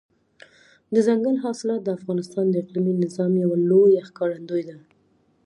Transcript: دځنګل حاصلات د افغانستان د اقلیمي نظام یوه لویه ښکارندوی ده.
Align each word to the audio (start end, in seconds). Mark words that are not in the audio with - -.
دځنګل 0.93 1.35
حاصلات 1.45 1.81
د 1.83 1.89
افغانستان 1.97 2.45
د 2.49 2.55
اقلیمي 2.63 2.93
نظام 3.03 3.31
یوه 3.43 3.57
لویه 3.69 4.01
ښکارندوی 4.09 4.63
ده. 4.69 4.77